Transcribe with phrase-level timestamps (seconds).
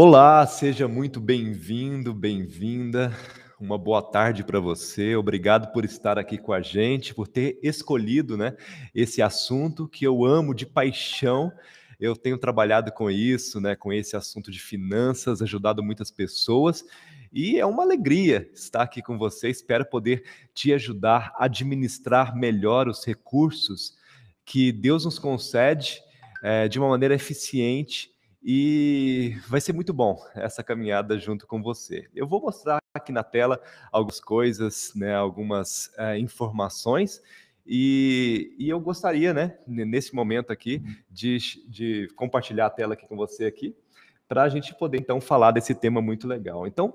[0.00, 3.12] Olá, seja muito bem-vindo, bem-vinda.
[3.58, 5.16] Uma boa tarde para você.
[5.16, 8.56] Obrigado por estar aqui com a gente, por ter escolhido, né,
[8.94, 11.52] esse assunto que eu amo de paixão.
[11.98, 16.84] Eu tenho trabalhado com isso, né, com esse assunto de finanças, ajudado muitas pessoas.
[17.32, 19.48] E é uma alegria estar aqui com você.
[19.48, 20.22] Espero poder
[20.54, 23.96] te ajudar a administrar melhor os recursos
[24.44, 26.00] que Deus nos concede
[26.40, 32.08] é, de uma maneira eficiente e vai ser muito bom essa caminhada junto com você.
[32.14, 37.20] Eu vou mostrar aqui na tela algumas coisas, né, algumas é, informações,
[37.70, 41.36] e, e, eu gostaria, né, nesse momento aqui, de,
[41.68, 43.76] de compartilhar a tela aqui com você aqui,
[44.26, 46.66] para a gente poder então falar desse tema muito legal.
[46.66, 46.94] Então,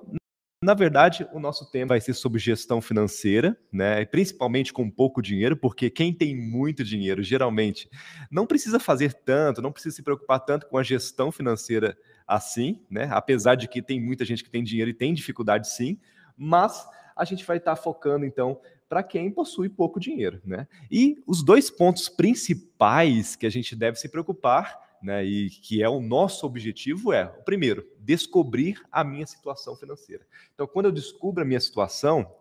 [0.64, 4.06] na verdade, o nosso tema vai ser sobre gestão financeira, né?
[4.06, 7.90] Principalmente com pouco dinheiro, porque quem tem muito dinheiro geralmente
[8.32, 13.10] não precisa fazer tanto, não precisa se preocupar tanto com a gestão financeira assim, né?
[13.12, 16.00] Apesar de que tem muita gente que tem dinheiro e tem dificuldade sim,
[16.38, 20.68] mas a gente vai estar focando então para quem possui pouco dinheiro, né?
[20.90, 25.90] E os dois pontos principais que a gente deve se preocupar né, e que é
[25.90, 30.26] o nosso objetivo é, primeiro, descobrir a minha situação financeira.
[30.54, 32.34] Então, quando eu descubro a minha situação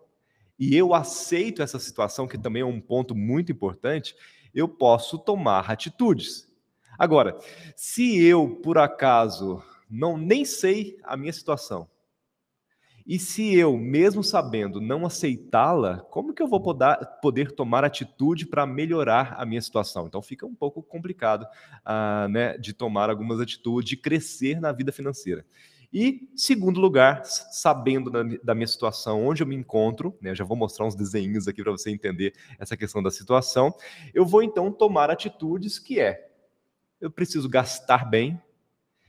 [0.57, 4.15] e eu aceito essa situação, que também é um ponto muito importante,
[4.55, 6.47] eu posso tomar atitudes.
[6.97, 7.37] Agora,
[7.75, 11.89] se eu por acaso não nem sei a minha situação,
[13.05, 16.61] e se eu, mesmo sabendo, não aceitá-la, como que eu vou
[17.21, 20.07] poder, tomar atitude para melhorar a minha situação?
[20.07, 24.91] Então fica um pouco complicado uh, né, de tomar algumas atitudes, de crescer na vida
[24.91, 25.45] financeira.
[25.91, 30.43] E, segundo lugar, sabendo da, da minha situação, onde eu me encontro, né, eu já
[30.43, 33.71] vou mostrar uns desenhos aqui para você entender essa questão da situação,
[34.11, 36.31] eu vou então tomar atitudes que é,
[36.99, 38.41] eu preciso gastar bem,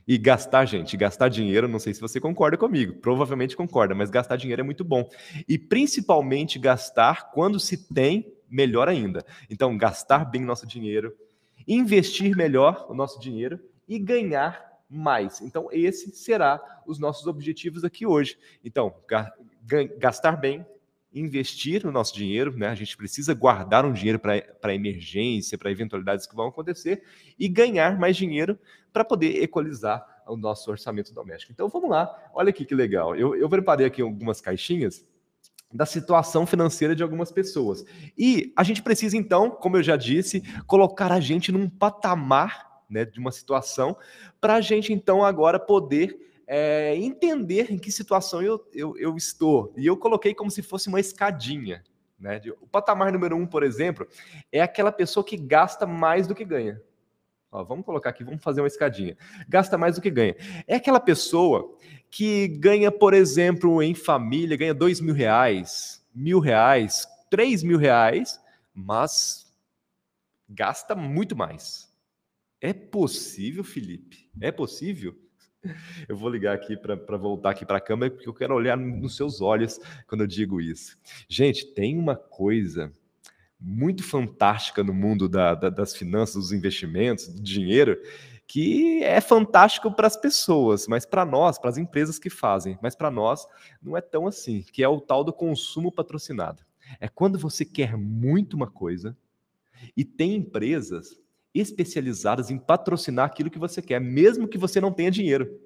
[0.07, 4.35] e gastar, gente, gastar dinheiro, não sei se você concorda comigo, provavelmente concorda, mas gastar
[4.35, 5.09] dinheiro é muito bom.
[5.47, 9.25] E principalmente gastar quando se tem, melhor ainda.
[9.49, 11.15] Então, gastar bem nosso dinheiro,
[11.67, 15.41] investir melhor o nosso dinheiro e ganhar mais.
[15.41, 18.37] Então, esse será os nossos objetivos aqui hoje.
[18.63, 18.93] Então,
[19.97, 20.65] gastar bem,
[21.15, 22.67] investir no nosso dinheiro, né?
[22.67, 27.03] A gente precisa guardar um dinheiro para emergência, para eventualidades que vão acontecer
[27.39, 28.59] e ganhar mais dinheiro
[28.91, 31.53] para poder equalizar o nosso orçamento doméstico.
[31.53, 33.15] Então vamos lá, olha aqui que legal.
[33.15, 35.05] Eu, eu preparei aqui algumas caixinhas
[35.73, 37.85] da situação financeira de algumas pessoas.
[38.17, 43.05] E a gente precisa, então, como eu já disse, colocar a gente num patamar né,
[43.05, 43.97] de uma situação
[44.39, 49.73] para a gente, então, agora poder é, entender em que situação eu, eu, eu, estou.
[49.75, 51.83] E eu coloquei como se fosse uma escadinha.
[52.19, 52.41] Né?
[52.61, 54.07] O patamar número um, por exemplo,
[54.51, 56.81] é aquela pessoa que gasta mais do que ganha.
[57.51, 59.17] Ó, vamos colocar aqui, vamos fazer uma escadinha.
[59.47, 60.35] Gasta mais do que ganha.
[60.67, 61.75] É aquela pessoa
[62.09, 68.39] que ganha, por exemplo, em família, ganha dois mil reais, mil reais, três mil reais,
[68.73, 69.51] mas
[70.47, 71.91] gasta muito mais.
[72.61, 74.29] É possível, Felipe?
[74.39, 75.15] É possível?
[76.07, 79.15] Eu vou ligar aqui para voltar aqui para a câmera, porque eu quero olhar nos
[79.15, 80.97] seus olhos quando eu digo isso.
[81.27, 82.91] Gente, tem uma coisa
[83.59, 87.99] muito fantástica no mundo da, da, das finanças, dos investimentos, do dinheiro,
[88.47, 92.95] que é fantástico para as pessoas, mas para nós, para as empresas que fazem, mas
[92.95, 93.47] para nós
[93.81, 96.63] não é tão assim, que é o tal do consumo patrocinado.
[96.99, 99.17] É quando você quer muito uma coisa
[99.97, 101.19] e tem empresas
[101.55, 105.59] especializadas em patrocinar aquilo que você quer, mesmo que você não tenha dinheiro.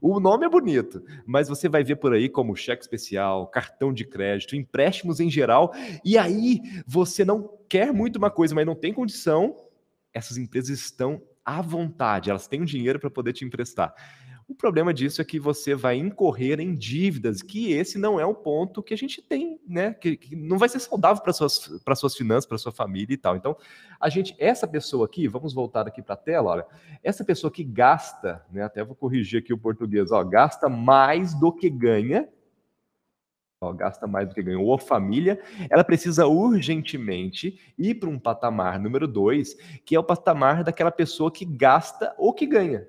[0.00, 4.04] O nome é bonito, mas você vai ver por aí como cheque especial, cartão de
[4.04, 5.72] crédito, empréstimos em geral,
[6.04, 9.56] e aí você não quer muito uma coisa, mas não tem condição,
[10.12, 13.92] essas empresas estão à vontade, elas têm o dinheiro para poder te emprestar.
[14.46, 18.34] O problema disso é que você vai incorrer em dívidas, que esse não é o
[18.34, 19.92] ponto que a gente tem, né?
[19.92, 23.18] Que, que não vai ser saudável para suas para suas finanças, para sua família e
[23.18, 23.36] tal.
[23.36, 23.56] Então,
[24.00, 26.66] a gente, essa pessoa aqui, vamos voltar aqui para a tela, olha,
[27.02, 28.62] essa pessoa que gasta, né?
[28.62, 32.28] Até vou corrigir aqui o português, ó, gasta mais do que ganha,
[33.60, 38.18] ó, gasta mais do que ganha, ou a família, ela precisa urgentemente ir para um
[38.18, 42.88] patamar número dois, que é o patamar daquela pessoa que gasta ou que ganha.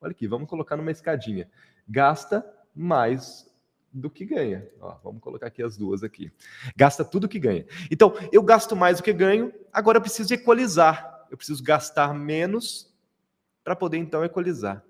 [0.00, 1.48] Olha aqui, vamos colocar numa escadinha.
[1.88, 3.53] Gasta mais
[3.94, 4.68] do que ganha.
[4.80, 6.30] Ó, vamos colocar aqui as duas aqui.
[6.76, 7.64] Gasta tudo que ganha.
[7.90, 11.26] Então, eu gasto mais do que ganho, agora eu preciso equalizar.
[11.30, 12.92] Eu preciso gastar menos
[13.62, 14.84] para poder então equalizar.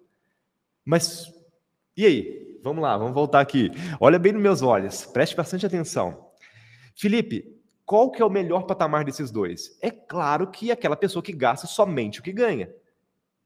[0.85, 1.33] Mas
[1.97, 2.59] e aí?
[2.63, 3.71] Vamos lá, vamos voltar aqui.
[4.01, 6.31] Olha bem nos meus olhos, preste bastante atenção.
[6.97, 9.79] Felipe, qual que é o melhor patamar desses dois?
[9.81, 12.75] É claro que aquela pessoa que gasta somente o que ganha.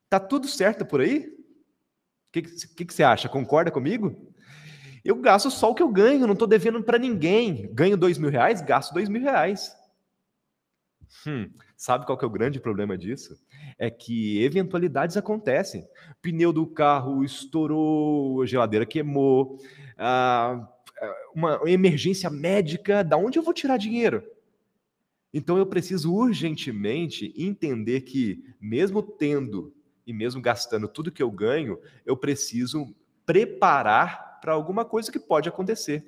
[0.08, 1.26] Tá tudo certo por aí?
[1.26, 3.28] O que, que, que você acha?
[3.28, 4.16] Concorda comigo?
[5.04, 7.70] Eu gasto só o que eu ganho, não estou devendo para ninguém.
[7.72, 9.76] Ganho dois mil reais, gasto dois mil reais.
[11.26, 13.38] Hum, sabe qual que é o grande problema disso?
[13.78, 15.86] É que eventualidades acontecem.
[16.20, 19.58] Pneu do carro estourou, a geladeira queimou,
[21.34, 24.22] uma emergência médica, da onde eu vou tirar dinheiro?
[25.32, 29.74] Então eu preciso urgentemente entender que, mesmo tendo
[30.06, 32.94] e mesmo gastando tudo que eu ganho, eu preciso
[33.26, 36.04] preparar para alguma coisa que pode acontecer.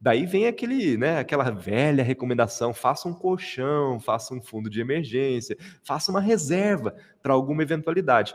[0.00, 5.56] Daí vem aquele, né, aquela velha recomendação: faça um colchão, faça um fundo de emergência,
[5.84, 8.34] faça uma reserva para alguma eventualidade.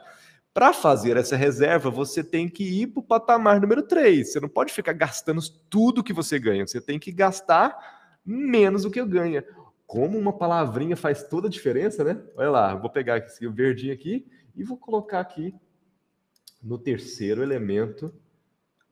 [0.54, 4.32] Para fazer essa reserva, você tem que ir para o patamar número 3.
[4.32, 5.39] Você não pode ficar gastando
[5.70, 6.66] tudo que você ganha.
[6.66, 7.77] Você tem que gastar
[8.25, 9.46] menos do que ganha.
[9.86, 12.20] Como uma palavrinha faz toda a diferença, né?
[12.36, 14.25] Olha lá, vou pegar esse verdinho aqui
[14.56, 15.54] e vou colocar aqui
[16.63, 18.12] no terceiro elemento.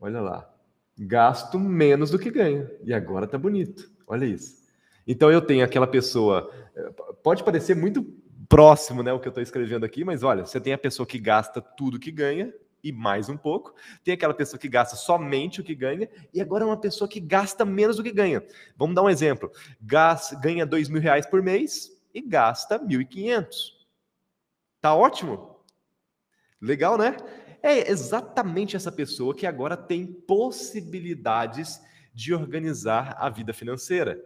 [0.06, 0.56] Olha lá
[0.98, 2.70] gasto menos do que ganho.
[2.84, 3.92] E agora tá bonito.
[4.08, 4.64] Olha isso.
[5.06, 6.50] Então eu tenho aquela pessoa.
[6.76, 6.90] Eh,
[7.22, 8.04] pode parecer muito
[8.48, 11.18] próximo, né, o que eu estou escrevendo aqui, mas olha, você tem a pessoa que
[11.18, 13.74] gasta tudo que ganha e mais um pouco.
[14.04, 17.20] Tem aquela pessoa que gasta somente o que ganha e agora é uma pessoa que
[17.20, 18.44] gasta menos do que ganha.
[18.78, 19.52] Vamos dar um exemplo.
[19.82, 23.86] Ganha dois mil reais por mês e gasta mil e quinhentos.
[24.80, 25.56] Tá ótimo?
[26.62, 27.18] Legal, né?
[27.66, 31.82] É exatamente essa pessoa que agora tem possibilidades
[32.14, 34.24] de organizar a vida financeira.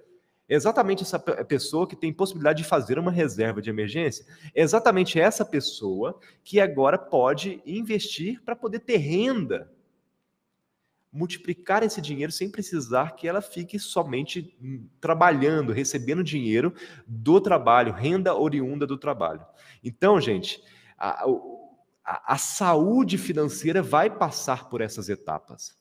[0.49, 4.25] É exatamente essa pessoa que tem possibilidade de fazer uma reserva de emergência.
[4.53, 9.71] É exatamente essa pessoa que agora pode investir para poder ter renda.
[11.09, 16.73] Multiplicar esse dinheiro sem precisar que ela fique somente hum, trabalhando, recebendo dinheiro
[17.07, 19.45] do trabalho, renda oriunda do trabalho.
[19.81, 20.61] Então, gente,
[20.97, 21.25] a,
[22.09, 25.77] a, a saúde financeira vai passar por essas etapas.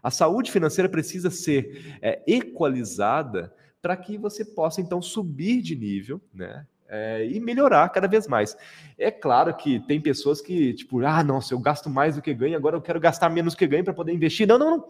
[0.00, 6.20] A saúde financeira precisa ser é, equalizada para que você possa então subir de nível,
[6.32, 6.64] né?
[6.88, 8.56] É, e melhorar cada vez mais.
[8.98, 12.56] É claro que tem pessoas que, tipo, ah, nossa, eu gasto mais do que ganho,
[12.56, 14.46] agora eu quero gastar menos do que ganho para poder investir.
[14.46, 14.88] Não, não, não.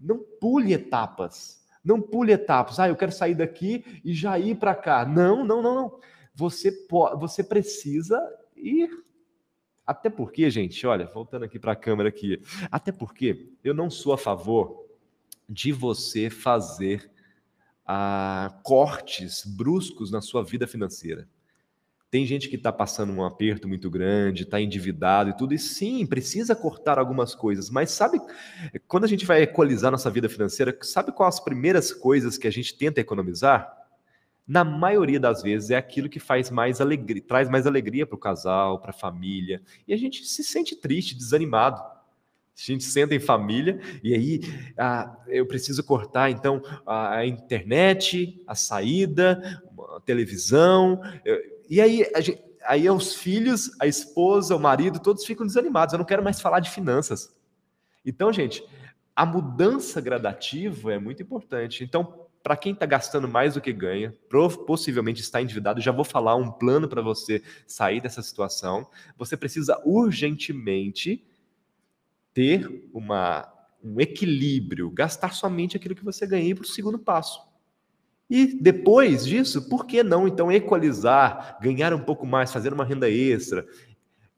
[0.00, 1.62] Não pule etapas.
[1.84, 2.78] Não pule etapas.
[2.78, 5.04] Ah, eu quero sair daqui e já ir para cá.
[5.04, 6.00] Não, não, não, não.
[6.34, 6.72] Você,
[7.18, 8.18] você precisa
[8.56, 8.88] ir
[9.86, 14.12] até porque, gente, olha, voltando aqui para a câmera aqui, até porque eu não sou
[14.12, 14.86] a favor
[15.48, 17.10] de você fazer
[17.86, 21.28] ah, cortes bruscos na sua vida financeira.
[22.10, 26.04] Tem gente que está passando um aperto muito grande, está endividado e tudo, e sim,
[26.06, 28.20] precisa cortar algumas coisas, mas sabe,
[28.86, 32.50] quando a gente vai equalizar nossa vida financeira, sabe quais as primeiras coisas que a
[32.50, 33.81] gente tenta economizar?
[34.52, 38.18] Na maioria das vezes é aquilo que faz mais alegria, traz mais alegria para o
[38.18, 41.80] casal, para a família, e a gente se sente triste, desanimado.
[41.80, 41.92] A
[42.54, 44.40] gente senta em família e aí
[44.76, 49.62] ah, eu preciso cortar então a internet, a saída,
[49.96, 51.00] a televisão,
[51.66, 55.94] e aí a gente, aí os filhos, a esposa, o marido, todos ficam desanimados.
[55.94, 57.34] Eu não quero mais falar de finanças.
[58.04, 58.62] Então, gente,
[59.16, 61.82] a mudança gradativa é muito importante.
[61.82, 64.12] Então, para quem está gastando mais do que ganha,
[64.66, 68.86] possivelmente está endividado, já vou falar um plano para você sair dessa situação.
[69.16, 71.24] Você precisa urgentemente
[72.34, 73.48] ter uma,
[73.82, 77.40] um equilíbrio, gastar somente aquilo que você ganha para o segundo passo.
[78.28, 83.08] E depois disso, por que não então equalizar, ganhar um pouco mais, fazer uma renda
[83.10, 83.66] extra,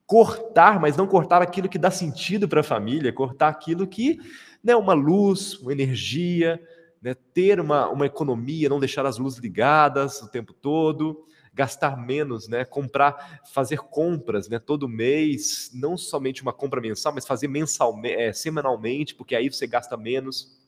[0.07, 4.19] cortar, mas não cortar aquilo que dá sentido para a família, cortar aquilo que,
[4.63, 6.61] né, uma luz, uma energia,
[7.05, 12.49] né, ter uma, uma economia, não deixar as luzes ligadas o tempo todo, gastar menos,
[12.49, 18.17] né, comprar, fazer compras né, todo mês, não somente uma compra mensal, mas fazer mensalmente,
[18.17, 20.59] é, semanalmente, porque aí você gasta menos.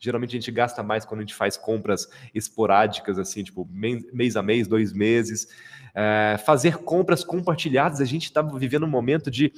[0.00, 3.66] Geralmente a gente gasta mais quando a gente faz compras esporádicas, assim, tipo
[4.12, 5.48] mês a mês, dois meses.
[5.94, 9.52] É, fazer compras compartilhadas, a gente está vivendo um momento de,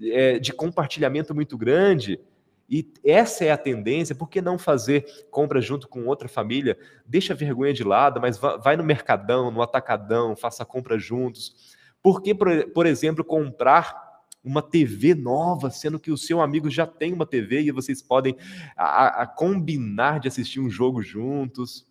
[0.00, 2.20] é, de compartilhamento muito grande.
[2.68, 6.76] E essa é a tendência, por que não fazer compra junto com outra família?
[7.06, 11.76] Deixa a vergonha de lado, mas vai no mercadão, no atacadão, faça compra juntos.
[12.02, 14.06] Por que, por exemplo, comprar
[14.42, 18.36] uma TV nova, sendo que o seu amigo já tem uma TV e vocês podem
[18.76, 21.85] a, a combinar de assistir um jogo juntos?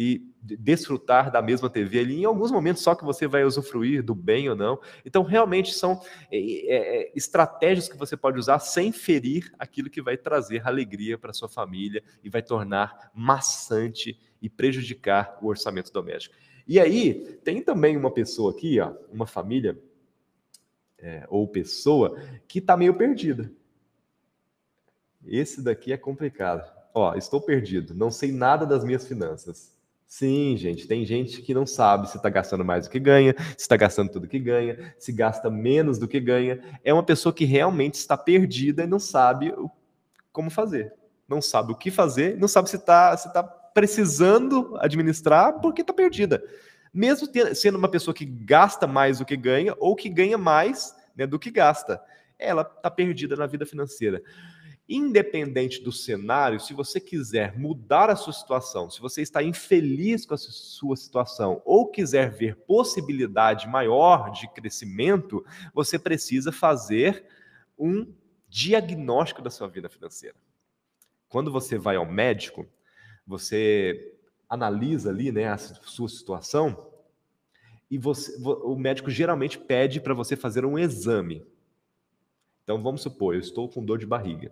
[0.00, 4.14] E desfrutar da mesma TV ali, em alguns momentos só que você vai usufruir do
[4.14, 4.78] bem ou não.
[5.04, 6.00] Então, realmente são
[6.30, 11.18] é, é, é, estratégias que você pode usar sem ferir aquilo que vai trazer alegria
[11.18, 16.36] para sua família e vai tornar maçante e prejudicar o orçamento doméstico.
[16.64, 19.76] E aí, tem também uma pessoa aqui, ó, uma família
[20.96, 23.50] é, ou pessoa que está meio perdida.
[25.26, 26.72] Esse daqui é complicado.
[26.94, 29.76] Ó, estou perdido, não sei nada das minhas finanças.
[30.08, 33.60] Sim, gente, tem gente que não sabe se está gastando mais do que ganha, se
[33.64, 36.58] está gastando tudo que ganha, se gasta menos do que ganha.
[36.82, 39.54] É uma pessoa que realmente está perdida e não sabe
[40.32, 40.94] como fazer.
[41.28, 45.92] Não sabe o que fazer, não sabe se está se tá precisando administrar porque está
[45.92, 46.42] perdida.
[46.92, 51.26] Mesmo sendo uma pessoa que gasta mais do que ganha ou que ganha mais né,
[51.26, 52.00] do que gasta,
[52.38, 54.22] ela está perdida na vida financeira.
[54.88, 60.32] Independente do cenário, se você quiser mudar a sua situação, se você está infeliz com
[60.32, 67.26] a sua situação ou quiser ver possibilidade maior de crescimento, você precisa fazer
[67.78, 68.10] um
[68.48, 70.36] diagnóstico da sua vida financeira.
[71.28, 72.66] Quando você vai ao médico,
[73.26, 74.16] você
[74.48, 76.90] analisa ali né, a sua situação
[77.90, 81.46] e você, o médico geralmente pede para você fazer um exame.
[82.64, 84.50] Então vamos supor, eu estou com dor de barriga.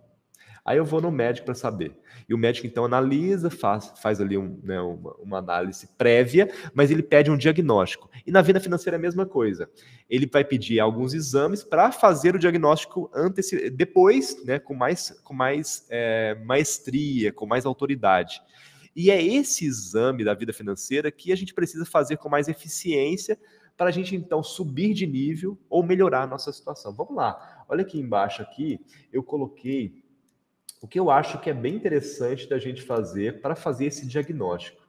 [0.67, 1.97] Aí eu vou no médico para saber.
[2.29, 6.91] E o médico então analisa, faz, faz ali um, né, uma, uma, análise prévia, mas
[6.91, 8.11] ele pede um diagnóstico.
[8.27, 9.71] E na vida financeira é a mesma coisa.
[10.11, 15.33] Ele vai pedir alguns exames para fazer o diagnóstico antes, depois, né, com mais, com
[15.33, 18.43] mais é, maestria, com mais autoridade.
[18.95, 23.39] E é esse exame da vida financeira que a gente precisa fazer com mais eficiência
[23.77, 26.93] para a gente então subir de nível ou melhorar a nossa situação.
[26.93, 27.65] Vamos lá.
[27.69, 28.81] Olha aqui embaixo aqui,
[29.13, 30.03] eu coloquei
[30.87, 34.81] o que eu acho que é bem interessante da gente fazer para fazer esse diagnóstico.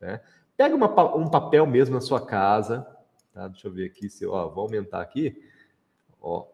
[0.00, 0.20] Né?
[0.56, 2.86] Pega uma, um papel mesmo na sua casa,
[3.34, 3.48] tá?
[3.48, 5.42] deixa eu ver aqui, se ó, vou aumentar aqui.
[6.22, 6.46] Ó.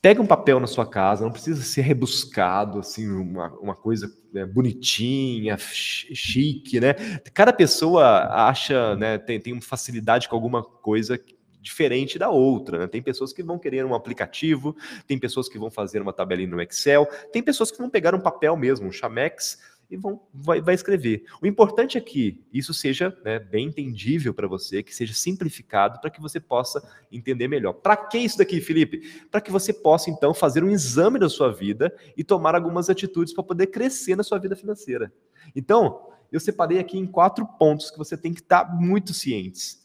[0.00, 4.46] Pega um papel na sua casa, não precisa ser rebuscado, assim, uma, uma coisa né,
[4.46, 6.94] bonitinha, chique, né?
[7.34, 11.20] Cada pessoa acha, né, tem, tem facilidade com alguma coisa
[11.60, 12.78] diferente da outra.
[12.78, 12.86] Né?
[12.86, 14.76] Tem pessoas que vão querer um aplicativo,
[15.06, 18.20] tem pessoas que vão fazer uma tabelinha no Excel, tem pessoas que vão pegar um
[18.20, 19.58] papel mesmo, um Chamex,
[19.90, 21.24] e vão vai, vai escrever.
[21.42, 26.10] O importante é que isso seja né, bem entendível para você, que seja simplificado para
[26.10, 26.80] que você possa
[27.10, 27.72] entender melhor.
[27.72, 29.26] Para que isso daqui, Felipe?
[29.30, 33.34] Para que você possa então fazer um exame da sua vida e tomar algumas atitudes
[33.34, 35.12] para poder crescer na sua vida financeira.
[35.56, 39.79] Então, eu separei aqui em quatro pontos que você tem que estar tá muito cientes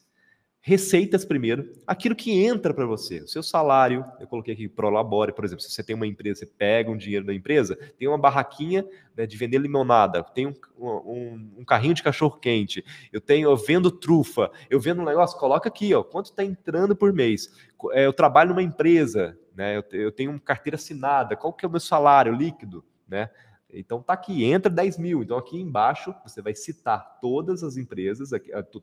[0.67, 5.45] receitas primeiro, aquilo que entra para você, o seu salário, eu coloquei aqui prolabore, por
[5.45, 8.83] exemplo, se você tem uma empresa, você pega um dinheiro da empresa, tem uma barraquinha
[9.15, 13.55] né, de vender limonada, tem um, um, um carrinho de cachorro quente, eu tenho, eu
[13.55, 17.53] vendo trufa, eu vendo um negócio, coloca aqui, ó, quanto está entrando por mês,
[17.91, 21.67] é, eu trabalho numa empresa, né, eu, eu tenho uma carteira assinada, qual que é
[21.67, 23.29] o meu salário líquido, né?
[23.75, 25.23] Então tá aqui, entra 10 mil.
[25.23, 28.29] Então aqui embaixo você vai citar todas as empresas,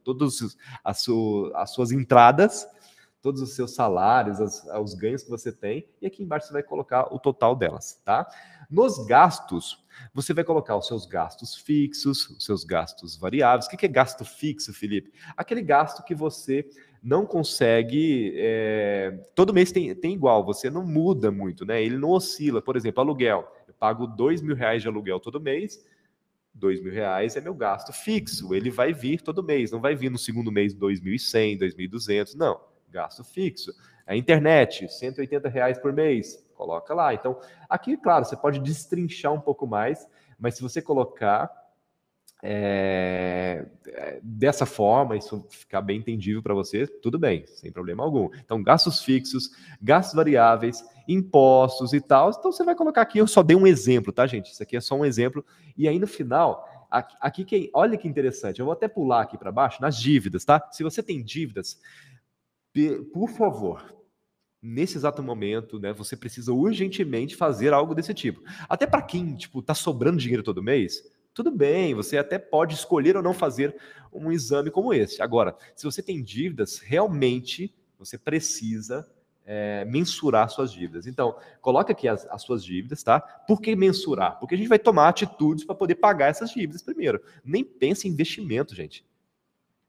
[0.04, 1.04] todas as,
[1.54, 2.66] as suas entradas,
[3.22, 4.38] todos os seus salários,
[4.82, 8.26] os ganhos que você tem, e aqui embaixo você vai colocar o total delas, tá?
[8.68, 13.66] Nos gastos, você vai colocar os seus gastos fixos, os seus gastos variáveis.
[13.66, 15.12] O que é gasto fixo, Felipe?
[15.36, 16.68] Aquele gasto que você
[17.02, 18.32] não consegue.
[18.36, 19.10] É...
[19.34, 21.82] todo mês tem, tem igual, você não muda muito, né?
[21.82, 22.62] Ele não oscila.
[22.62, 23.46] Por exemplo, aluguel
[23.82, 25.84] pago dois mil reais de aluguel todo mês,
[26.54, 30.08] dois mil reais é meu gasto fixo, ele vai vir todo mês, não vai vir
[30.08, 33.74] no segundo mês dois mil e cem, dois mil e duzentos, não, gasto fixo.
[34.06, 37.12] A internet, 180 reais por mês, coloca lá.
[37.12, 40.06] Então, aqui, claro, você pode destrinchar um pouco mais,
[40.38, 41.50] mas se você colocar
[42.40, 43.66] é,
[44.22, 48.30] dessa forma, isso ficar bem entendível para você, tudo bem, sem problema algum.
[48.44, 49.50] Então, gastos fixos,
[49.82, 52.30] gastos variáveis, impostos e tal.
[52.30, 54.52] Então, você vai colocar aqui, eu só dei um exemplo, tá, gente?
[54.52, 55.44] Isso aqui é só um exemplo.
[55.76, 59.38] E aí, no final, aqui, aqui que, olha que interessante, eu vou até pular aqui
[59.38, 60.68] para baixo, nas dívidas, tá?
[60.72, 61.80] Se você tem dívidas,
[63.12, 63.94] por favor,
[64.62, 68.40] nesse exato momento, né, você precisa urgentemente fazer algo desse tipo.
[68.68, 71.02] Até para quem, tipo, tá sobrando dinheiro todo mês,
[71.34, 73.74] tudo bem, você até pode escolher ou não fazer
[74.12, 75.20] um exame como esse.
[75.20, 79.10] Agora, se você tem dívidas, realmente você precisa
[79.44, 81.06] é, mensurar suas dívidas.
[81.06, 83.20] Então, coloque aqui as, as, suas dívidas, tá?
[83.20, 84.38] Por que mensurar?
[84.38, 87.20] Porque a gente vai tomar atitudes para poder pagar essas dívidas primeiro.
[87.44, 89.04] Nem pense em investimento, gente.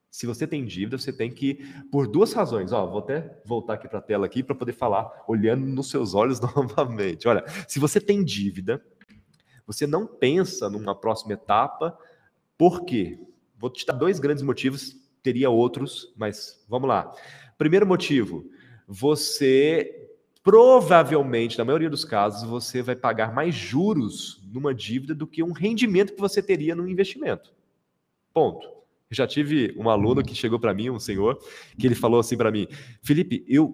[0.09, 1.55] Se você tem dívida, você tem que,
[1.91, 5.23] por duas razões, ó, vou até voltar aqui para a tela aqui para poder falar,
[5.27, 7.27] olhando nos seus olhos novamente.
[7.27, 8.83] Olha, se você tem dívida,
[9.65, 11.97] você não pensa numa próxima etapa.
[12.57, 13.19] Por quê?
[13.57, 17.11] Vou te dar dois grandes motivos, teria outros, mas vamos lá.
[17.57, 18.45] Primeiro motivo,
[18.87, 20.03] você
[20.43, 25.53] provavelmente, na maioria dos casos, você vai pagar mais juros numa dívida do que um
[25.53, 27.53] rendimento que você teria num investimento.
[28.33, 28.67] Ponto.
[28.67, 31.39] Eu já tive um aluno que chegou para mim, um senhor,
[31.77, 32.67] que ele falou assim para mim:
[33.01, 33.73] Felipe, eu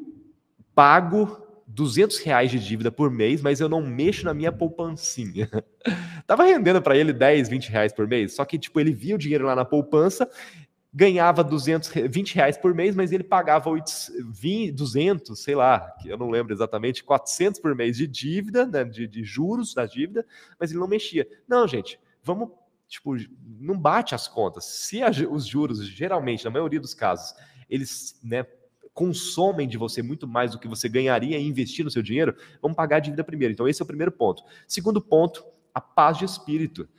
[0.76, 5.50] pago 200 reais de dívida por mês, mas eu não mexo na minha poupancinha.
[6.28, 9.18] Tava rendendo para ele 10, 20 reais por mês, só que tipo ele via o
[9.18, 10.30] dinheiro lá na poupança,
[10.94, 16.30] ganhava 220 reais por mês, mas ele pagava 20, 200, sei lá, que eu não
[16.30, 20.26] lembro exatamente, 400 por mês de dívida, né, de, de juros da dívida,
[20.60, 21.28] mas ele não mexia.
[21.48, 22.50] Não, gente, vamos
[22.88, 23.16] tipo,
[23.60, 24.66] não bate as contas.
[24.66, 27.36] Se a, os juros, geralmente, na maioria dos casos,
[27.70, 28.46] eles né,
[28.94, 32.76] consomem de você muito mais do que você ganharia em investir no seu dinheiro, vamos
[32.76, 33.54] pagar a dívida primeiro.
[33.54, 34.44] Então, esse é o primeiro ponto.
[34.68, 36.90] Segundo ponto, a paz de espírito.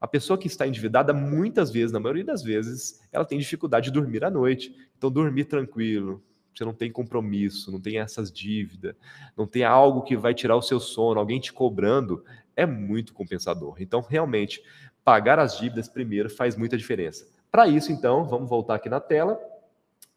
[0.00, 3.92] A pessoa que está endividada, muitas vezes, na maioria das vezes, ela tem dificuldade de
[3.92, 4.74] dormir à noite.
[4.96, 6.22] Então, dormir tranquilo,
[6.54, 8.94] você não tem compromisso, não tem essas dívidas,
[9.36, 12.24] não tem algo que vai tirar o seu sono, alguém te cobrando,
[12.56, 13.76] é muito compensador.
[13.78, 14.62] Então, realmente,
[15.04, 17.28] pagar as dívidas primeiro faz muita diferença.
[17.50, 19.38] Para isso, então, vamos voltar aqui na tela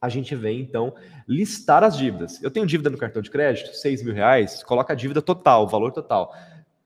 [0.04, 0.94] a gente vem então
[1.26, 2.44] listar as dívidas.
[2.44, 5.94] Eu tenho dívida no cartão de crédito, 6 mil reais, coloca a dívida total, valor
[5.94, 6.36] total.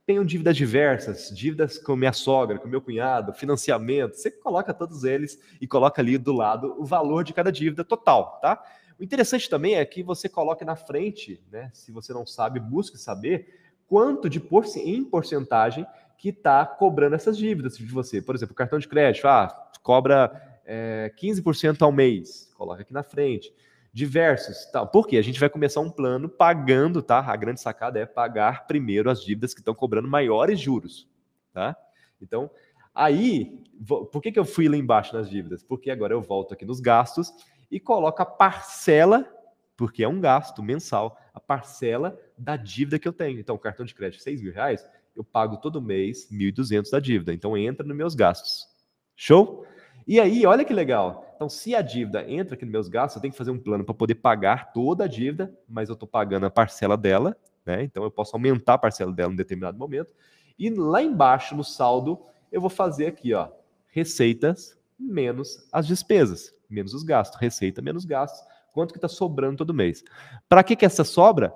[0.07, 4.15] Tenho dívidas diversas, dívidas com minha sogra, com meu cunhado, financiamento.
[4.15, 8.39] Você coloca todos eles e coloca ali do lado o valor de cada dívida total,
[8.41, 8.63] tá?
[8.97, 11.69] O interessante também é que você coloque na frente, né?
[11.73, 15.85] Se você não sabe, busque saber quanto de por, em porcentagem
[16.17, 18.21] que está cobrando essas dívidas de você.
[18.21, 20.31] Por exemplo, cartão de crédito, ah, cobra
[20.65, 23.53] é, 15% ao mês, coloca aqui na frente.
[23.97, 24.85] Diversos, tal.
[24.85, 25.17] Por quê?
[25.17, 27.17] A gente vai começar um plano pagando, tá?
[27.19, 31.09] A grande sacada é pagar primeiro as dívidas que estão cobrando maiores juros,
[31.51, 31.75] tá?
[32.21, 32.47] Então,
[32.93, 33.63] aí,
[34.11, 35.63] por que, que eu fui lá embaixo nas dívidas?
[35.63, 37.33] Porque agora eu volto aqui nos gastos
[37.71, 39.27] e coloco a parcela,
[39.75, 43.39] porque é um gasto mensal, a parcela da dívida que eu tenho.
[43.39, 47.33] Então, cartão de crédito, 6 mil reais, eu pago todo mês 1.200 da dívida.
[47.33, 48.67] Então, entra nos meus gastos.
[49.15, 49.65] Show?
[50.05, 51.26] E aí, olha que legal.
[51.37, 53.85] Então, se a dívida entra aqui nos meus gastos, eu tenho que fazer um plano
[53.85, 57.83] para poder pagar toda a dívida, mas eu estou pagando a parcela dela, né?
[57.83, 60.15] Então eu posso aumentar a parcela dela em determinado momento.
[60.57, 62.19] E lá embaixo, no saldo,
[62.51, 63.49] eu vou fazer aqui, ó,
[63.89, 67.39] receitas menos as despesas, menos os gastos.
[67.39, 68.43] Receita menos gastos.
[68.73, 70.03] Quanto que está sobrando todo mês?
[70.49, 71.53] Para que, que essa sobra?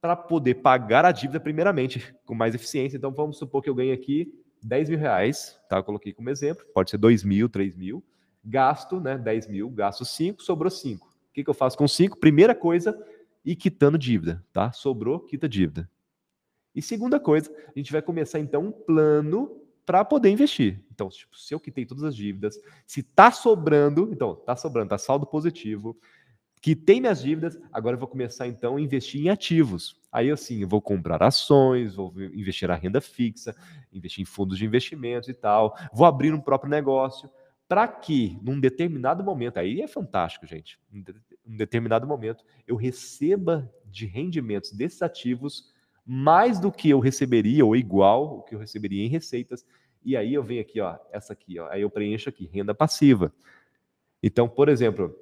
[0.00, 2.96] Para poder pagar a dívida primeiramente, com mais eficiência.
[2.96, 5.76] Então, vamos supor que eu ganhe aqui 10 mil reais, tá?
[5.76, 8.02] Eu coloquei como exemplo, pode ser 2 mil, 3 mil.
[8.44, 9.18] Gasto, né?
[9.18, 11.06] 10 mil, gasto 5, sobrou 5.
[11.06, 12.18] O que, que eu faço com 5?
[12.18, 12.98] Primeira coisa,
[13.44, 14.72] ir quitando dívida, tá?
[14.72, 15.88] Sobrou, quita dívida.
[16.74, 20.80] E segunda coisa, a gente vai começar então um plano para poder investir.
[20.92, 24.98] Então, tipo, se eu quitei todas as dívidas, se tá sobrando, então, tá sobrando, tá
[24.98, 25.98] saldo positivo,
[26.60, 29.98] quitei minhas dívidas, agora eu vou começar então a investir em ativos.
[30.12, 33.54] Aí assim, eu vou comprar ações, vou investir na renda fixa,
[33.92, 37.30] investir em fundos de investimentos e tal, vou abrir um próprio negócio,
[37.70, 44.06] para que num determinado momento, aí é fantástico, gente, num determinado momento eu receba de
[44.06, 45.72] rendimentos desses ativos
[46.04, 49.64] mais do que eu receberia ou igual o que eu receberia em receitas.
[50.04, 53.32] E aí eu venho aqui, ó, essa aqui, ó, aí eu preencho aqui renda passiva.
[54.20, 55.16] Então, por exemplo,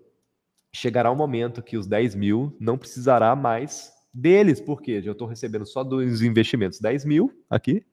[0.72, 5.66] chegará um momento que os 10 mil não precisará mais deles, porque eu estou recebendo
[5.66, 7.84] só dos investimentos 10 mil aqui,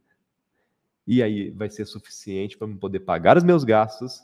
[1.05, 4.23] e aí vai ser suficiente para eu poder pagar os meus gastos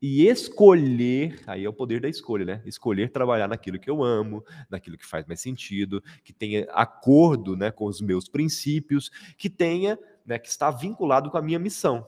[0.00, 2.62] e escolher, aí é o poder da escolha, né?
[2.66, 7.70] Escolher trabalhar naquilo que eu amo, naquilo que faz mais sentido, que tenha acordo, né,
[7.70, 12.06] com os meus princípios, que tenha, né, que está vinculado com a minha missão.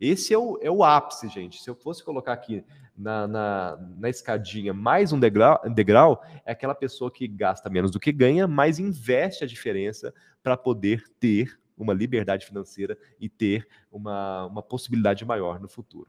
[0.00, 1.62] Esse é o, é o ápice, gente.
[1.62, 2.64] Se eu fosse colocar aqui
[2.96, 7.98] na, na, na escadinha mais um degrau, degrau, é aquela pessoa que gasta menos do
[7.98, 14.46] que ganha, mas investe a diferença para poder ter uma liberdade financeira e ter uma,
[14.46, 16.08] uma possibilidade maior no futuro.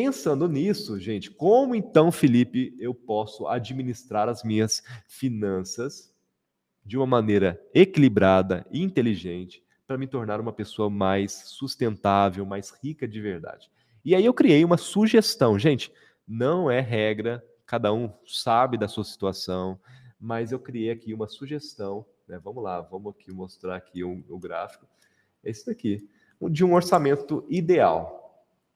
[0.00, 6.14] Pensando nisso, gente, como então, Felipe, eu posso administrar as minhas finanças
[6.84, 13.08] de uma maneira equilibrada e inteligente para me tornar uma pessoa mais sustentável, mais rica
[13.08, 13.68] de verdade?
[14.04, 15.92] E aí eu criei uma sugestão, gente
[16.28, 19.80] não é regra, cada um sabe da sua situação,
[20.20, 22.38] mas eu criei aqui uma sugestão, né?
[22.38, 24.86] Vamos lá, vamos aqui mostrar aqui o, o gráfico.
[25.42, 26.08] Esse daqui,
[26.40, 28.17] de um orçamento ideal.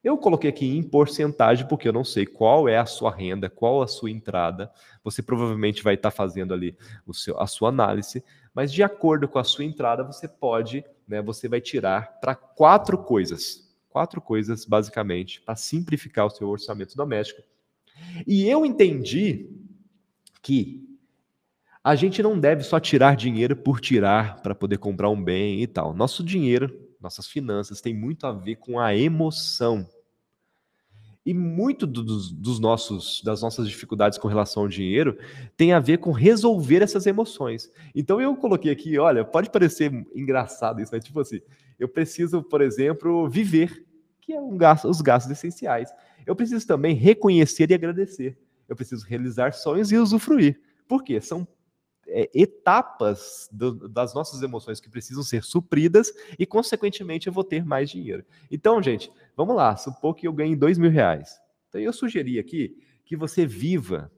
[0.02, 3.82] Eu coloquei aqui em porcentagem porque eu não sei qual é a sua renda, qual
[3.82, 4.70] a sua entrada.
[5.04, 9.38] Você provavelmente vai estar fazendo ali o seu, a sua análise, mas de acordo com
[9.38, 15.42] a sua entrada, você pode, né, você vai tirar para quatro coisas quatro coisas, basicamente,
[15.42, 17.42] para simplificar o seu orçamento doméstico.
[18.26, 19.50] E eu entendi
[20.40, 20.88] que
[21.84, 25.66] a gente não deve só tirar dinheiro por tirar para poder comprar um bem e
[25.66, 25.92] tal.
[25.92, 29.86] Nosso dinheiro, nossas finanças, tem muito a ver com a emoção.
[31.24, 35.16] E muito dos, dos, nossos, das nossas dificuldades com relação ao dinheiro
[35.56, 37.70] tem a ver com resolver essas emoções.
[37.94, 41.40] Então eu coloquei aqui, olha, pode parecer engraçado isso, mas tipo assim,
[41.78, 43.86] eu preciso, por exemplo, viver,
[44.20, 45.92] que é um gasto, os gastos essenciais.
[46.26, 48.36] Eu preciso também reconhecer e agradecer.
[48.68, 50.60] Eu preciso realizar sonhos e usufruir.
[50.88, 51.20] Por quê?
[51.20, 51.46] São
[52.06, 57.64] é, etapas do, das nossas emoções que precisam ser supridas e, consequentemente, eu vou ter
[57.64, 58.24] mais dinheiro.
[58.50, 59.76] Então, gente, vamos lá.
[59.76, 61.40] Supor que eu ganhe dois mil reais.
[61.68, 64.10] Então, eu sugeri aqui que você viva,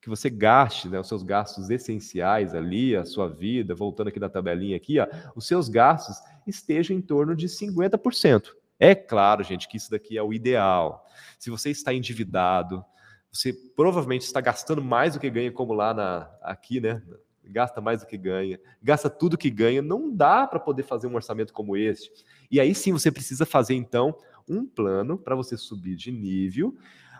[0.00, 4.28] que você gaste né, os seus gastos essenciais ali, a sua vida, voltando aqui da
[4.28, 8.48] tabelinha aqui, ó, os seus gastos estejam em torno de 50%.
[8.78, 11.06] É claro, gente, que isso daqui é o ideal.
[11.38, 12.84] Se você está endividado,
[13.34, 17.02] você provavelmente está gastando mais do que ganha, como lá na, aqui, né?
[17.44, 19.82] Gasta mais do que ganha, gasta tudo que ganha.
[19.82, 22.10] Não dá para poder fazer um orçamento como este.
[22.48, 24.16] E aí sim você precisa fazer, então,
[24.48, 26.76] um plano para você subir de nível,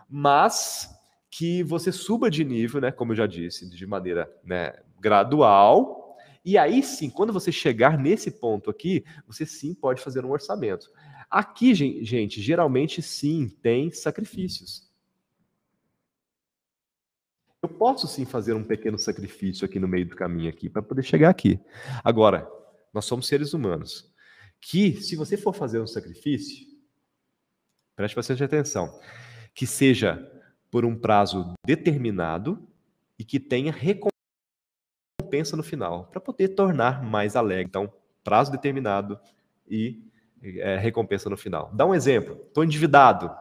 [0.09, 0.89] mas
[1.29, 2.93] que você suba de nível, né?
[2.93, 6.17] Como eu já disse, de maneira né, gradual.
[6.45, 10.91] E aí sim, quando você chegar nesse ponto aqui, você sim pode fazer um orçamento.
[11.29, 14.84] Aqui, gente, geralmente sim tem sacrifícios.
[17.65, 21.03] Eu posso sim fazer um pequeno sacrifício aqui no meio do caminho aqui para poder
[21.03, 21.59] chegar aqui.
[22.05, 22.47] Agora,
[22.93, 24.13] nós somos seres humanos
[24.61, 26.67] que, se você for fazer um sacrifício,
[27.97, 29.01] preste bastante atenção,
[29.55, 30.31] que seja
[30.71, 32.69] por um prazo determinado
[33.19, 34.13] e que tenha recompensa
[35.57, 37.65] no final, para poder tornar mais alegre.
[37.65, 37.91] Então,
[38.23, 39.19] prazo determinado
[39.67, 40.07] e
[40.43, 41.71] é, recompensa no final.
[41.73, 42.39] Dá um exemplo.
[42.47, 43.35] Estou endividado.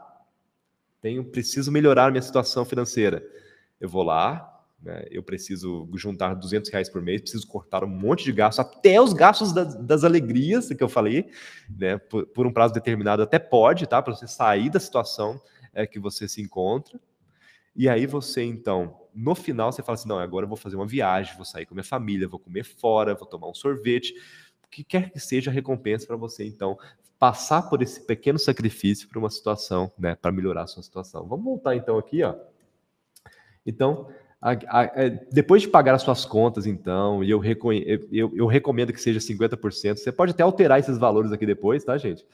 [1.02, 3.22] Tenho, preciso melhorar minha situação financeira
[3.84, 4.50] eu vou lá,
[4.82, 9.00] né, eu preciso juntar 200 reais por mês, preciso cortar um monte de gastos, até
[9.02, 11.30] os gastos das, das alegrias que eu falei,
[11.70, 15.40] né, por, por, um prazo determinado até pode, tá, para você sair da situação
[15.74, 16.98] é, que você se encontra.
[17.76, 20.88] E aí você, então, no final, você fala assim, não, agora eu vou fazer uma
[20.88, 24.14] viagem, vou sair com minha família, vou comer fora, vou tomar um sorvete,
[24.66, 26.78] o que quer que seja a recompensa para você, então,
[27.20, 31.28] passar por esse pequeno sacrifício para uma situação, né, para melhorar a sua situação.
[31.28, 32.36] Vamos voltar, então, aqui, ó,
[33.66, 34.10] então,
[34.42, 37.42] a, a, é, depois de pagar as suas contas, então, e eu,
[38.12, 41.98] eu, eu, recomendo que seja 50%, você pode até alterar esses valores aqui depois, tá,
[41.98, 42.26] gente?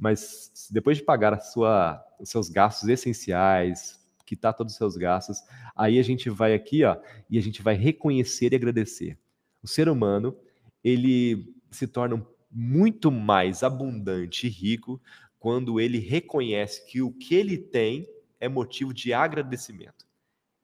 [0.00, 5.42] Mas depois de pagar a sua, os seus gastos essenciais, quitar todos os seus gastos,
[5.76, 6.96] aí a gente vai aqui, ó,
[7.28, 9.18] e a gente vai reconhecer e agradecer.
[9.62, 10.34] O ser humano,
[10.82, 14.98] ele se torna muito mais abundante e rico
[15.38, 18.08] quando ele reconhece que o que ele tem
[18.40, 20.07] é motivo de agradecimento.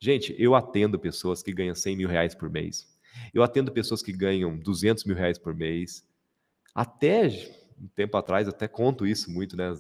[0.05, 2.87] Gente, eu atendo pessoas que ganham 100 mil reais por mês.
[3.33, 6.07] Eu atendo pessoas que ganham 200 mil reais por mês.
[6.75, 7.31] Até
[7.81, 9.73] um tempo atrás, até conto isso muito né,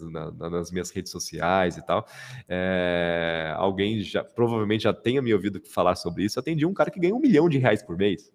[0.50, 2.08] nas minhas redes sociais e tal.
[2.48, 6.38] É, alguém já provavelmente já tenha me ouvido falar sobre isso.
[6.38, 8.32] Eu atendi um cara que ganha um milhão de reais por mês.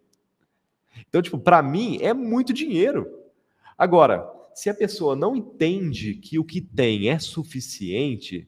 [1.08, 3.08] Então, tipo, para mim é muito dinheiro.
[3.75, 8.47] Agora, se a pessoa não entende que o que tem é suficiente,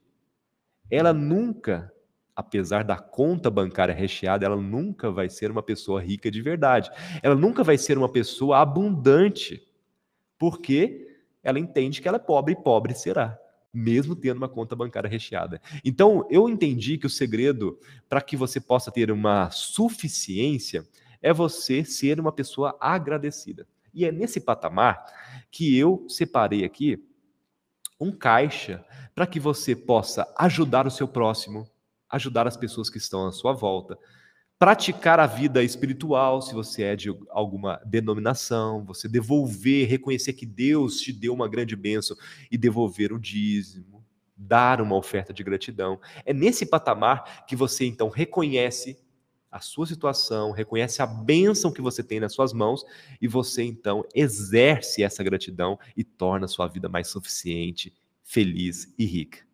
[0.92, 1.92] ela nunca
[2.36, 6.90] apesar da conta bancária recheada, ela nunca vai ser uma pessoa rica de verdade.
[7.22, 9.68] Ela nunca vai ser uma pessoa abundante,
[10.38, 13.38] porque ela entende que ela é pobre e pobre será,
[13.74, 15.62] mesmo tendo uma conta bancária recheada.
[15.84, 20.86] Então, eu entendi que o segredo para que você possa ter uma suficiência
[21.22, 23.68] é você ser uma pessoa agradecida.
[23.94, 25.06] E é nesse patamar
[25.52, 27.04] que eu separei aqui
[28.00, 31.68] um caixa para que você possa ajudar o seu próximo,
[32.12, 33.98] ajudar as pessoas que estão à sua volta,
[34.62, 41.00] praticar a vida espiritual, se você é de alguma denominação, você devolver, reconhecer que Deus
[41.02, 42.16] te deu uma grande bênção
[42.52, 44.06] e devolver o dízimo,
[44.38, 46.00] dar uma oferta de gratidão.
[46.26, 49.00] É nesse patamar que você então reconhece
[49.52, 52.86] a sua situação, reconhece a bênção que você tem nas suas mãos
[53.20, 57.94] e você então exerce essa gratidão e torna a sua vida mais suficiente,
[58.24, 59.51] feliz e rica.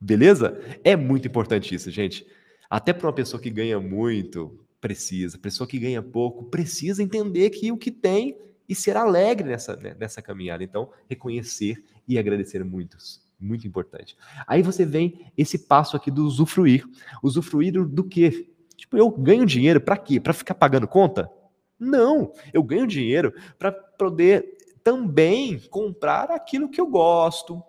[0.00, 0.60] Beleza?
[0.84, 2.26] É muito importante isso, gente.
[2.70, 5.38] Até para uma pessoa que ganha muito, precisa.
[5.38, 8.36] Pessoa que ganha pouco, precisa entender que o que tem
[8.68, 10.62] e ser alegre nessa, né, nessa caminhada.
[10.62, 13.26] Então, reconhecer e agradecer muitos.
[13.40, 14.16] Muito importante.
[14.46, 16.84] Aí você vem esse passo aqui do usufruir.
[17.22, 18.50] Usufruir do, do quê?
[18.76, 20.20] Tipo, eu ganho dinheiro para quê?
[20.20, 21.30] Para ficar pagando conta?
[21.78, 27.62] Não, eu ganho dinheiro para poder também comprar aquilo que eu gosto,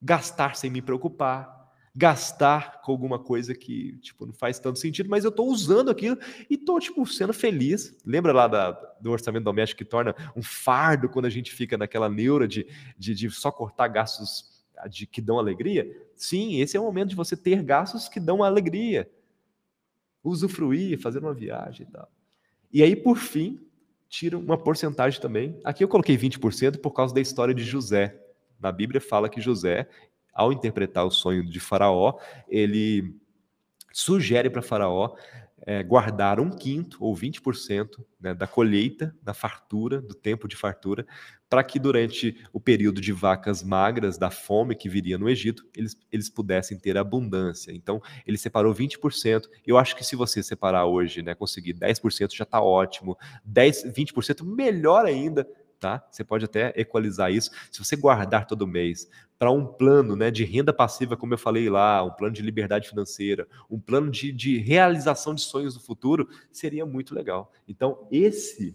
[0.00, 1.56] gastar sem me preocupar,
[1.94, 6.18] gastar com alguma coisa que tipo não faz tanto sentido, mas eu estou usando aquilo
[6.50, 7.96] e estou tipo sendo feliz.
[8.04, 12.08] Lembra lá da, do orçamento doméstico que torna um fardo quando a gente fica naquela
[12.08, 12.66] neura de,
[12.98, 14.56] de, de só cortar gastos
[14.90, 15.90] de, que dão alegria?
[16.14, 19.10] Sim, esse é o momento de você ter gastos que dão alegria.
[20.22, 22.10] Usufruir, fazer uma viagem e tal.
[22.72, 23.60] E aí, por fim,
[24.08, 25.58] tira uma porcentagem também.
[25.64, 28.22] Aqui eu coloquei 20% por causa da história de José.
[28.60, 29.88] Na Bíblia fala que José,
[30.32, 33.16] ao interpretar o sonho de Faraó, ele
[33.92, 35.14] sugere para Faraó
[35.66, 37.88] é, guardar um quinto ou 20%
[38.20, 41.06] né, da colheita, da fartura, do tempo de fartura,
[41.48, 45.96] para que durante o período de vacas magras, da fome que viria no Egito, eles,
[46.12, 47.72] eles pudessem ter abundância.
[47.72, 49.48] Então, ele separou 20%.
[49.66, 53.16] Eu acho que se você separar hoje, né, conseguir 10% já está ótimo.
[53.44, 56.06] 10, 20% melhor ainda, tá?
[56.10, 57.50] Você pode até equalizar isso.
[57.70, 59.08] Se você guardar todo mês
[59.38, 62.88] para um plano né, de renda passiva, como eu falei lá, um plano de liberdade
[62.88, 67.52] financeira, um plano de, de realização de sonhos no futuro, seria muito legal.
[67.68, 68.74] Então, esse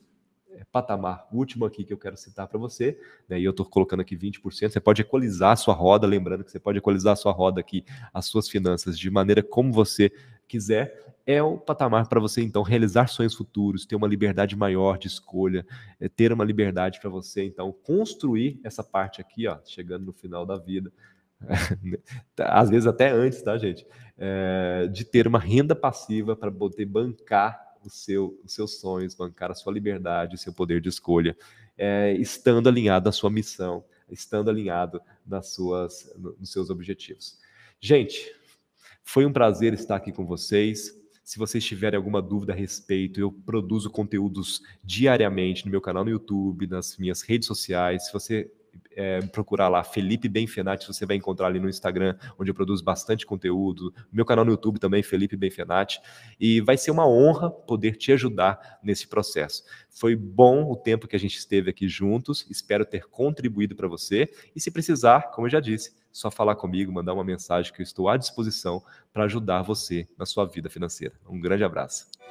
[0.51, 4.01] é, patamar último aqui que eu quero citar para você, né, e eu estou colocando
[4.01, 7.31] aqui 20%, você pode equalizar a sua roda, lembrando que você pode equalizar a sua
[7.31, 7.83] roda aqui,
[8.13, 10.11] as suas finanças, de maneira como você
[10.51, 15.07] quiser, é o patamar para você então realizar sonhos futuros, ter uma liberdade maior de
[15.07, 15.65] escolha,
[15.99, 20.45] é, ter uma liberdade para você então construir essa parte aqui, ó, chegando no final
[20.45, 20.91] da vida,
[22.37, 23.85] às vezes até antes, tá, gente?
[24.17, 29.51] É, de ter uma renda passiva para poder bancar o seu, os seus sonhos, bancar
[29.51, 31.35] a sua liberdade, o seu poder de escolha,
[31.77, 37.39] é, estando alinhado à sua missão, estando alinhado nas suas, nos seus objetivos.
[37.79, 38.31] Gente,
[39.03, 40.91] foi um prazer estar aqui com vocês.
[41.23, 46.11] Se vocês tiverem alguma dúvida a respeito, eu produzo conteúdos diariamente no meu canal no
[46.11, 48.07] YouTube, nas minhas redes sociais.
[48.07, 48.51] Se você
[48.95, 53.25] é, procurar lá Felipe Benfenati, você vai encontrar ali no Instagram, onde eu produzo bastante
[53.25, 53.93] conteúdo.
[54.11, 56.01] Meu canal no YouTube também, Felipe Benfenati.
[56.39, 59.63] E vai ser uma honra poder te ajudar nesse processo.
[59.89, 64.29] Foi bom o tempo que a gente esteve aqui juntos, espero ter contribuído para você.
[64.55, 67.83] E se precisar, como eu já disse, só falar comigo, mandar uma mensagem que eu
[67.83, 71.15] estou à disposição para ajudar você na sua vida financeira.
[71.27, 72.11] Um grande abraço.